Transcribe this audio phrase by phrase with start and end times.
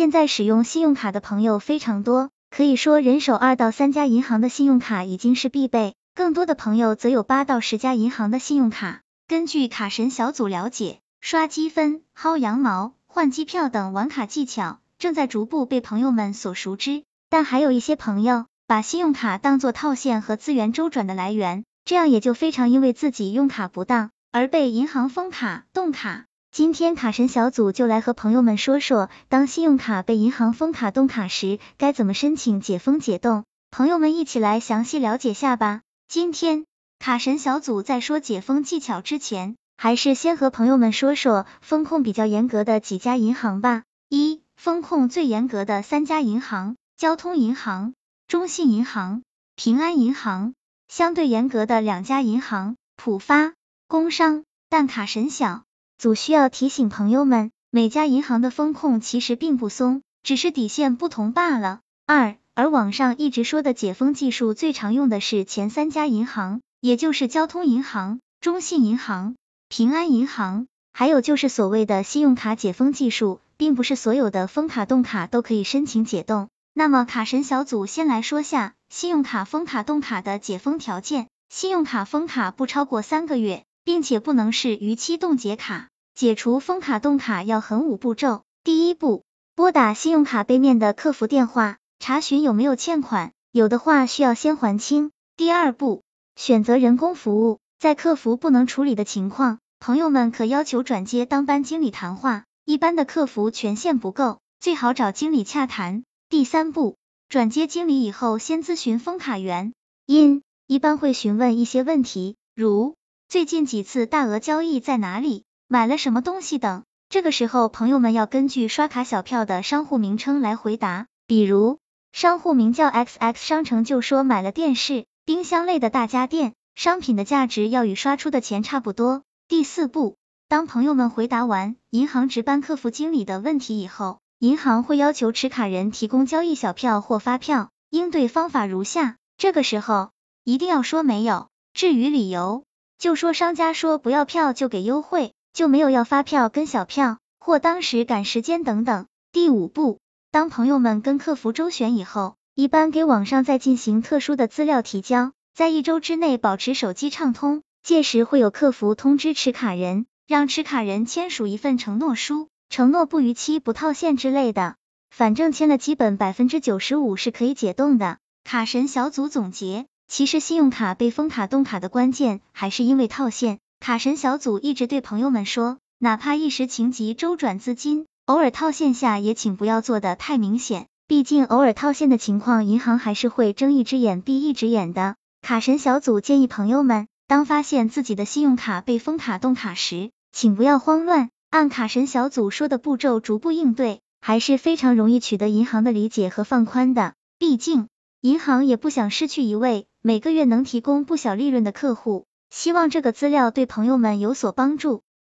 [0.00, 9.02] 现在使用信用卡的朋友非常多，可以说人手二到三家银行的信用卡已经是必备，更多的朋友则有八到十家银行的信用卡。
[9.28, 26.24] 根据卡神小组了解，刷积分、薅羊毛、换机票等玩卡技巧正在逐步被朋友们所熟知，但还有一些朋友把信用卡当做套现和资源周转的来源，这样也就非常因为自己用卡不当而被银行封卡、冻卡。
[26.52, 33.44] 今天卡神小组就来和朋友们说说，当信用卡被银行封卡、冻卡时，该怎么申请解封解冻。
[33.70, 35.82] 朋友们一起来详细了解下吧。
[36.08, 36.66] 今天
[36.98, 43.84] 卡神小组在说解封技巧之前，还是先和朋友们说说风控比较严格的几家银行吧。
[44.08, 47.94] 一、风控最严格的三家银行：交通银行、
[48.26, 49.22] 中信银行、
[49.54, 50.54] 平安银行；
[50.88, 53.54] 相对严格的两家银行：浦发、
[53.86, 54.42] 工商。
[54.68, 55.62] 但卡神小。
[56.00, 61.80] 组需要提醒朋友们，每家银行的风控其实并不松，只是底线不同罢了。
[62.06, 69.36] 二，而网上一直说的解封技术最常用的是前三家银行，也就是交通银行、中信银行、
[69.68, 76.48] 平安银行，还有就是所谓的信用卡解封技术，并不是所有的封卡冻卡都可以申请解冻。
[76.72, 83.64] 那么卡神小组先来说下信用卡封卡冻卡的解封条件，信用卡封卡不超过三个月。
[83.84, 88.42] 并且不能是逾期冻结卡，解除封卡冻卡要横五步骤。
[88.62, 95.10] 第一步，拨打信用卡背面的客服电话，查询有没有欠款，有的话需要先还清。
[95.36, 96.02] 第二步，
[96.36, 106.04] 选择人工服务，在客服不能处理的情况，朋友们可要求转接当班经理谈话，一般的客服权限不够，最好找经理洽谈。
[106.28, 106.96] 第三步，
[107.30, 109.72] 转接经理以后，先咨询封卡员，
[110.04, 112.94] 因一般会询问一些问题，如。
[113.30, 115.44] 最近几次大额交易在哪里？
[115.68, 116.82] 买了什么东西等？
[117.08, 121.06] 这个时候，朋友们要根据刷卡小票的商户名称来回答。
[121.28, 121.78] 比如，
[122.10, 129.22] 商户名叫 XX 商城，就说买了电视、冰箱类的大家电，商品的价值要与刷出的钱差不多。
[129.46, 130.16] 第四步，
[130.48, 140.10] 当朋友们回答完银行值班客服经理的问题以后，银行会要求持卡人提供交易小票或发票，应对方法如下：这个时候
[140.42, 142.64] 一定要说没有，至于理由。
[143.00, 149.06] 就说商家说不要票就给优惠，就没有要发票跟小票，或当时赶时间等等。
[149.32, 150.00] 第五步，
[150.30, 164.76] 当朋友们跟客服周旋以后，一般给网上再进行特殊的资料提交，在一周之内保持手机畅通，届时会有客服通知持卡人，让持卡人签署一份承诺书，承诺不逾期不套现之类的，
[165.08, 168.18] 反正签了基本百分之九十五是可以解冻的。
[168.44, 169.86] 卡神小组总结。
[170.10, 173.60] 其实信用卡被封卡冻卡的关键还是因为套现。
[173.78, 185.14] 卡神小组一直对朋友们说，哪怕一时情急周转资金，偶尔套现下也请不要做的太明显，毕竟偶尔套现的情况，银行还是会睁一只眼闭一只眼的。
[185.42, 197.14] 卡神小组建议朋友们，当发现自己的信用卡被封卡冻卡时，请不要慌乱，按卡神小组说的步骤逐步应对，还是非常容易取得银行的理解和放宽的。
[197.38, 197.86] 毕竟
[198.20, 199.86] 银行也不想失去一位。
[200.02, 205.02] 每个月能提供不小利润的客户，希望这个资料对朋友们有所帮助。